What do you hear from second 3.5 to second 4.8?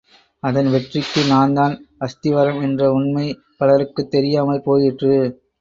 பலருக்குத் தெரியாமல்